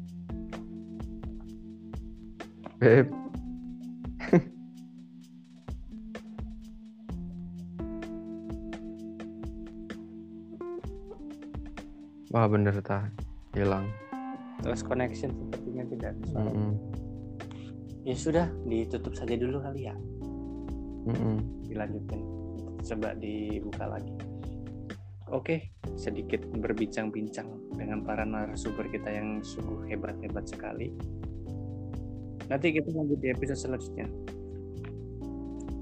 Beb. 2.79 3.24
Wah 12.35 12.51
bener 12.51 12.75
tah 12.83 13.07
hilang. 13.55 13.87
Terus 14.59 14.83
connection 14.83 15.31
sepertinya 15.31 15.87
tidak 15.87 16.11
bisa. 16.19 16.35
Mm 16.35 16.51
-hmm. 16.51 16.71
Ya 18.03 18.15
sudah 18.19 18.51
ditutup 18.67 19.15
saja 19.15 19.39
dulu 19.39 19.63
kali 19.63 19.87
ya. 19.87 19.95
Mm 21.07 21.15
-hmm. 21.15 21.35
Dilanjutin. 21.71 22.21
Coba 22.83 23.15
dibuka 23.15 23.87
lagi. 23.87 24.11
Oke, 25.31 25.71
sedikit 25.95 26.43
berbincang-bincang 26.59 27.47
dengan 27.71 28.03
para 28.03 28.27
narasumber 28.27 28.91
kita 28.91 29.15
yang 29.15 29.39
sungguh 29.39 29.87
hebat-hebat 29.87 30.43
sekali. 30.43 30.91
Nanti 32.51 32.75
kita 32.75 32.91
lanjut 32.91 33.15
di 33.23 33.31
episode 33.31 33.63
selanjutnya. 33.63 34.11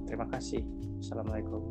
Terima 0.06 0.30
kasih. 0.30 0.62
Assalamualaikum. 1.02 1.66